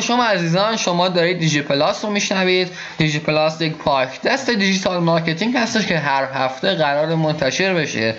[0.00, 2.68] شما عزیزان شما دارید DigiPlus رو میشنوید.
[2.98, 8.14] DigiPlus پادکست digital marketing هستش که هر هفته قرار منتشر بشه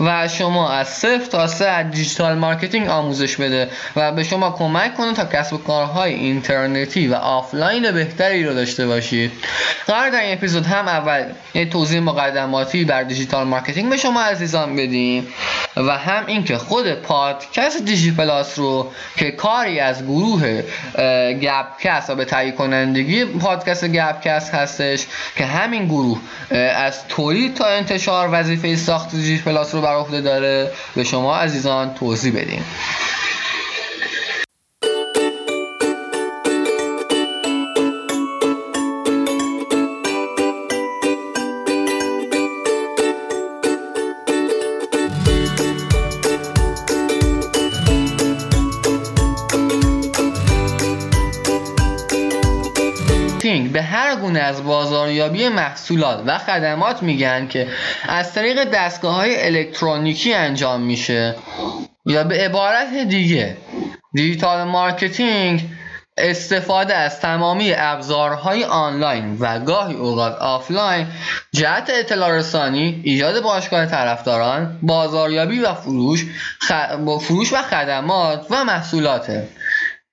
[0.00, 4.94] و شما از صفر تا صد از digital marketing آموزش بده و به شما کمک
[4.94, 9.32] کنه تا کسب و کارهای اینترنتی و آفلاین بهتری رو داشته باشید.
[9.86, 14.76] قرار در این اپیزود هم اول یه توضیح مقدماتی بر digital marketing به شما عزیزان
[14.76, 15.26] بدیم.
[15.76, 20.62] و هم اینکه خود پادکست DigiPlus رو که کاری از گروه
[21.42, 26.20] گپکست و به تهیه کنندگی پادکست گپکست هستش که همین گروه
[26.76, 30.70] از تولید تا انتشار وظیفه ساخت دیجی پلاس رو بر عهده داره.
[30.96, 32.64] به شما عزیزان توضیح بدیم.
[54.32, 57.68] گونه از بازاریابی محصولات و خدمات میگن که
[58.08, 61.34] از طریق دستگاه های الکترونیکی انجام میشه.
[62.06, 63.56] یا به عبارت دیگه
[64.14, 65.68] digital marketing
[66.18, 71.06] استفاده از تمامی ابزارهای آنلاین و گاهی اوقات آفلاین
[71.52, 76.26] جهت اطلاع رسانی ایجاد باشگاه طرفداران بازاریابی و فروش
[77.20, 79.48] فروش و خدمات و محصولاته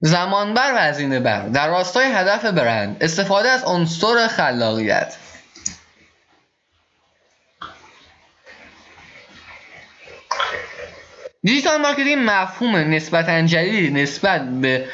[0.01, 5.15] زمانبر و هزینه بر در راستای هدف برند استفاده از عنصر خلاقیت.
[11.43, 14.85] digital marketing مفهوم نسبتا جدیدی نسبت به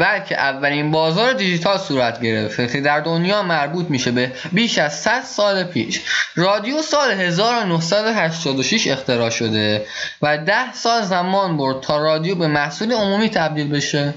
[0.00, 5.22] بلکه اولین ابزار دیجیتال صورت گرفته که در دنیا مربوط میشه به بیش از 100
[5.22, 6.00] سال پیش.
[6.34, 9.86] رادیو سال 1986 اختراع شده
[10.22, 14.14] و 10 سال زمان برد تا رادیو به محصول عمومی تبدیل بشه.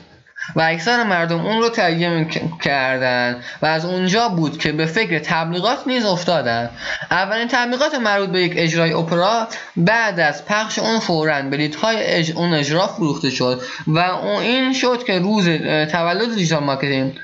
[0.56, 2.28] و اکثر مردم اون رو تهیه
[2.62, 6.70] کردن و از اونجا بود که به فکر تبلیغات نیز افتادن.
[7.12, 12.54] اولین تبلیغات مربوط به یک اجرای اپرا بعد از پخش اون فورا بلیط های اون
[12.54, 15.46] اجرا فروخته شد و اون این شد که روز
[15.92, 17.20] تولد digital marketing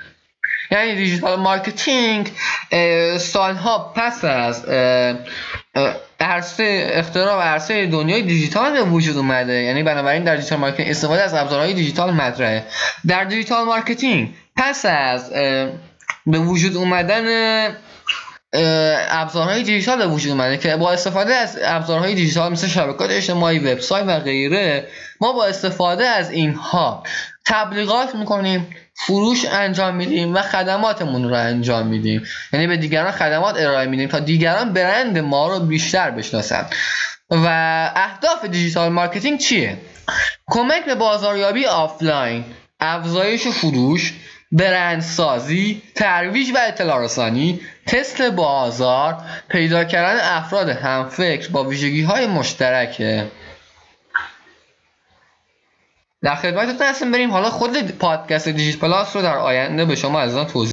[0.71, 2.31] یعنی digital marketing
[3.17, 4.65] سالها پس از
[6.19, 9.53] عرصه اختراع عرصه دنیای دیجیتال به وجود اومده.
[9.53, 12.63] یعنی بنابراین در digital marketing استفاده از ابزارهای دیجیتال مطرحه.
[13.07, 15.29] در digital marketing پس از
[16.25, 17.75] به وجود اومدن
[19.09, 24.05] ابزارهای دیجیتال به وجود اومده که با استفاده از ابزارهای دیجیتال مثل شبکات اجتماعی وبسایت
[24.07, 24.87] و غیره
[25.21, 27.03] ما با استفاده از اینها
[27.47, 28.67] تبلیغات می‌کنیم.
[29.05, 32.23] فروش انجام میدیم و خدماتمون رو انجام میدیم.
[32.53, 36.65] یعنی به دیگران خدمات ارائه میدیم تا دیگران برند ما رو بیشتر بشناسن.
[37.29, 37.45] و
[37.95, 39.77] اهداف digital marketing چیه؟
[40.47, 42.45] کمک به بازاریابی آفلاین
[42.79, 44.13] افزایش فروش
[44.51, 49.17] برندسازی ترویج و اطلاع رسانی تست بازار
[49.49, 53.31] پیدا کردن افراد همفکر با ویژگی های مشترکه.
[56.21, 60.35] در خدمتتون هستیم بریم حالا خود پادکست دیجی پلاس رو در آینده به شما از
[60.35, 60.71] توضیح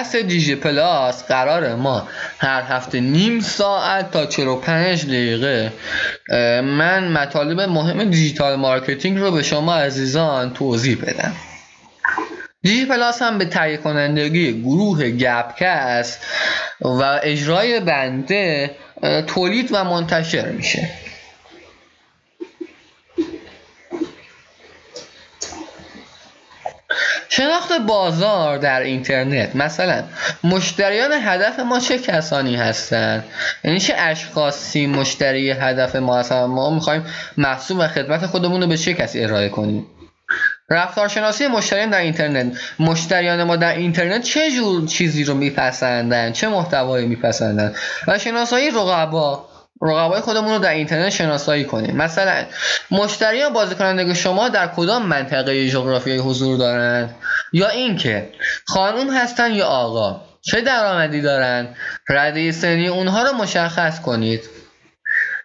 [0.00, 5.72] پادکست دیجی پلاس قرار ما هر هفته نیم ساعت تا 45 دقیقه.
[6.62, 11.32] من مطالب مهم digital marketing رو به شما عزیزان توضیح بدم.
[12.62, 16.26] دیجی پلاس هم به تهیه کنندگی گروه گپکست
[16.80, 18.70] و اجرای بنده
[19.26, 20.88] تولید و منتشر میشه.
[27.32, 29.56] شناخت بازار در اینترنت.
[29.56, 30.02] مثلا
[30.44, 33.24] مشتریان هدف ما چه کسانی هستند
[33.64, 37.04] یعنی چه اشخاصی مشتری هدف ما هستند ما می‌خوایم
[37.36, 39.86] محصول و خدمت خودمون رو به چه کسی ارائه کنیم؟
[40.70, 42.56] رفتارشناسی مشتریان در اینترنت.
[42.80, 47.74] مشتریان ما در اینترنت چه جور چیزی رو میپسندن؟ چه محتوایی میپسندن؟
[48.08, 49.49] و شناسایی رقبا.
[49.82, 51.96] رقبای خودمون رو در اینترنت شناسایی کنیم.
[51.96, 52.44] مثلا
[52.90, 57.14] مشتریان بازی شما در کدام منطقه جغرافیایی حضور دارند
[57.52, 58.32] یا اینکه
[58.64, 61.76] خانوم هستن یا آقا چه درآمدی دارند
[62.08, 64.59] رده سنی اونها رو مشخص کنید.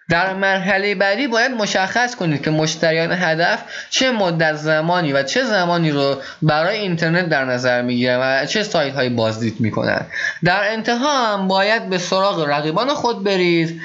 [0.10, 5.92] در مرحله بعدی باید مشخص کنید که مشتریان هدف چه مدت زمانی و چه زمانی
[5.92, 10.06] رو برای اینترنت در نظر می‌گیرن و چه سایت هایی بازدید می‌کنن.
[10.44, 13.82] در انتها هم باید به سراغ رقیبان خود برید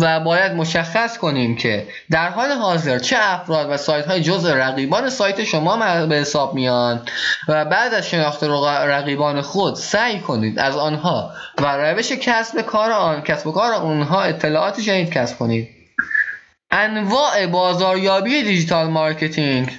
[0.00, 5.10] و باید مشخص کنیم که در حال حاضر چه افراد و سایت های جز رقیبان
[5.10, 7.02] سایت شما به حساب میان
[7.48, 13.22] و بعد از شناخت رقیبان خود سعی کنید از آنها و روش کسب کار آن
[13.22, 15.63] کسب کار آنها اطلاعات جدید کسب کنید.
[16.76, 19.78] انواع بازاریابی digital marketing.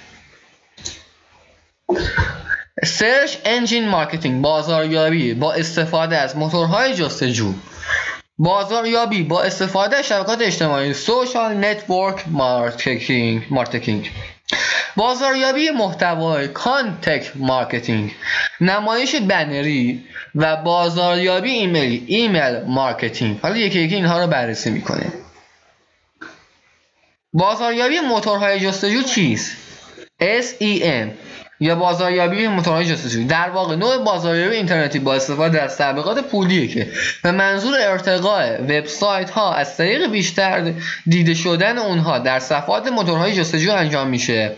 [2.86, 7.54] search engine marketing بازاریابی با استفاده از موتورهای جستجو.
[8.38, 14.12] بازاریابی با استفاده از شبکات اجتماعی social network marketing marketing.
[14.96, 18.12] بازاریابی محتوای content marketing.
[18.62, 20.04] نمایش بنری
[20.36, 23.40] و بازاریابی ایمیلی email marketing.
[23.42, 25.25] حالا یکی یکی اینها رو بررسی می‌کنیم.
[27.38, 29.58] بازاریابی موتورهای جستجو چیست؟
[30.22, 31.10] SEM
[31.60, 36.88] یا بازاریابی موتورهای جستجو در واقع نوع بازاریابی اینترنتی با استفاده از تبلیغات پولیه که
[37.24, 40.74] به منظور ارتقاء وبسایت ها از طریق بیشتر
[41.08, 44.52] دیده شدن اونها در صفحات موتورهای جستجو انجام میشه.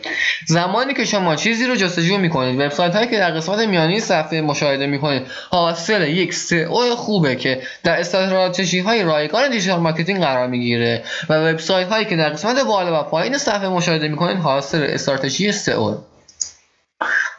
[0.47, 4.87] زمانی که شما چیزی رو جستجو می‌کنید وبسایت هایی که در قسمت میانی صفحه مشاهده
[4.87, 11.33] می‌کنید حاصل یک سئو خوبه که در استراتژی های رایگان digital marketing قرار می‌گیره و
[11.33, 15.95] وبسایت هایی که در قسمت بالا و پایین صفحه مشاهده می‌کنید حاصل استراتژی سئو.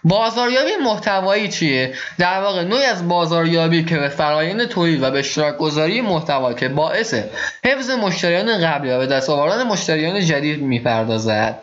[0.09, 5.57] بازاریابی محتوایی چیه؟ در واقع نوعی از بازاریابی که به فرایند تولید و به اشتراک
[5.57, 7.15] گذاری محتوا که باعث
[7.65, 11.59] حفظ مشتریان قبلی و به دست آوردن مشتریان جدید می‌پردازد.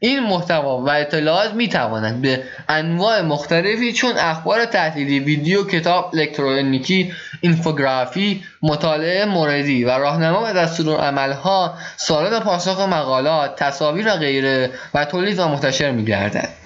[0.00, 8.44] این محتوا و اطلاعات می‌تواند به انواع مختلفی چون اخبار تحلیلی ویدیو کتاب الکترونیکی اینفوگرافی
[8.62, 15.38] مطالعه موردی و راهنما و دستورالعملها سوالات و پاسخ مقالات تصاویر و غیره و تولید
[15.38, 16.61] و منتشر میگردد.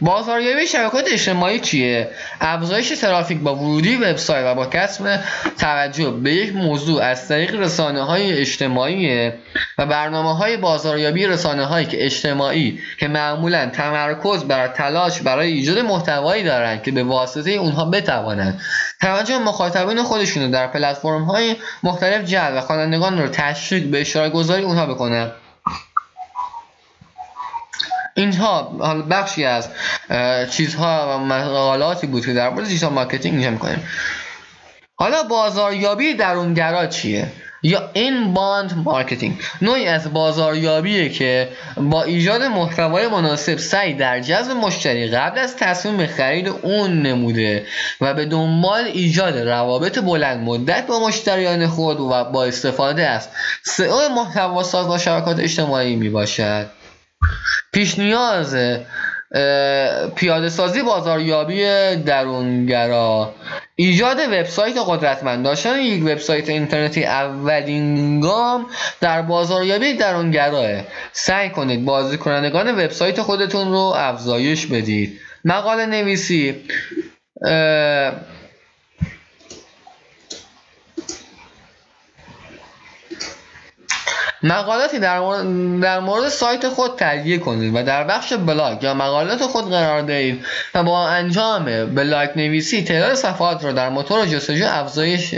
[0.00, 2.10] بازاریابی شبکات اجتماعی چیه؟
[2.40, 5.20] افزایش ترافیک با ورودی وبسایت و با کسب
[5.58, 9.32] توجه به یک موضوع از طریق رسانه های اجتماعی
[9.78, 15.78] و برنامه های بازاریابی رسانه هایی که اجتماعی که معمولا تمرکز بر تلاش برای ایجاد
[15.78, 18.60] محتوایی دارند که به واسطه اونها بتوانند.
[19.00, 24.62] توجه مخاطبین خودشون در پلتفرم های مختلف جلب و خوانندگان رو تشویق به اشتراک گذاری
[24.62, 25.32] اونها بکنند
[28.18, 28.62] اینها
[29.10, 29.68] بخشی از
[30.50, 33.82] چیزها و مقالاتی بود که در مورد digital marketing اینجا می‌کنیم.
[34.96, 37.32] حالا بازاریابی درونگرا چیه؟
[37.62, 39.34] یا inbound marketing.
[39.62, 46.06] نوعی از بازاریابیه که با ایجاد محتوای مناسب سعی در جذب مشتری قبل از تصمیم
[46.06, 47.66] خرید اون نموده
[48.00, 53.28] و به دنبال ایجاد روابط بلند مدت با مشتریان خود و با استفاده از
[53.62, 56.66] سئو محتوا ساز و شبکات اجتماعی می باشد
[57.72, 58.56] پیش نیاز
[60.16, 61.64] پیاده سازی بازاریابی
[61.96, 63.34] درونگرا.
[63.76, 65.44] ایجاد وبسایت قدرتمند.
[65.44, 68.66] داشتن یک وبسایت اینترنتی اولین گام
[69.00, 70.82] در بازاریابی درونگراه.
[71.12, 75.20] سعی کنید بازی کنندگان وبسایت خودتون رو افزایش بدید.
[75.44, 76.56] مقاله نویسی.
[84.42, 89.42] مقالاتی در مورد, در مورد سایت خود تهیه کنید و در بخش بلاگ یا مقالات
[89.42, 91.64] خود قرار دهید و با انجام
[91.94, 95.34] بلاگ نویسی تعداد صفحات را در موتور جستجو افزایش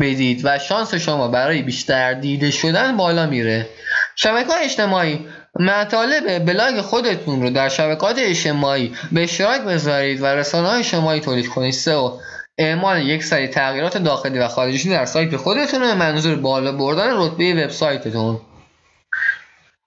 [0.00, 3.68] بدید و شانس شما برای بیشتر دیده شدن بالا میره.
[4.16, 5.26] شبکه اجتماعی
[5.60, 11.48] مطالب بلاگ خودتون رو در شبکات اجتماعی به اشتراک بذارید و رسانه های شمایی تولید
[11.48, 11.74] کنید.
[11.74, 11.94] سه
[12.58, 17.64] اعمال یک سری تغییرات داخلی و خارجی در سایت خودتون به منظور بالا بردن رتبه
[17.64, 18.40] وبسایتتون.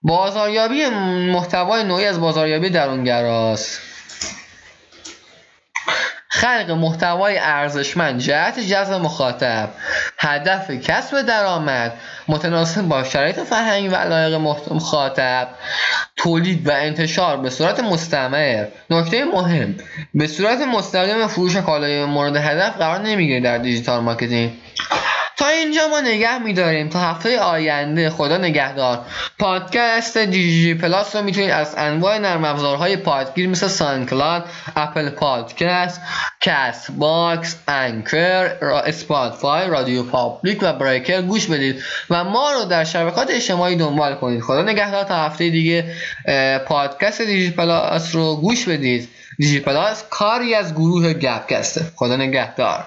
[0.03, 0.85] بازاریابی
[1.31, 3.90] محتوای نوعی از بازاریابی درونگراست.
[6.33, 9.69] خلق محتوای ارزشمند جهت جذب مخاطب
[10.19, 11.93] هدف کسب درآمد
[12.27, 14.33] متناسب با شرایط فرهنگی و علایق
[14.71, 15.47] مخاطب
[16.15, 18.65] تولید و انتشار به صورت مستمر.
[18.89, 19.75] نکته مهم
[20.13, 24.51] به صورت مستقیم فروش کالای مورد هدف قرار نمی‌گیره در digital marketing.
[25.41, 26.89] تا اینجا ما نگه میداریم.
[26.89, 28.99] تا هفته آینده خدا نگهدار.
[29.39, 36.01] پادکست دیجی پلاس رو می‌تونید از انواع نرم افزارهای پادگیر مثل SoundCloud Apple Podcast
[36.41, 38.45] Castbox Anchor
[38.85, 44.41] Spotify RadioPublic و Breaker گوش بدید و ما رو در شبکات اجتماعی دنبال کنید.
[44.41, 45.03] خدا نگهدار.
[45.03, 45.95] تا هفته دیگه
[46.67, 49.09] پادکست دیجی پلاس رو گوش بدید.
[49.37, 52.85] دیجی پلاس کاری از گروه گپکسته خدا نگهدار.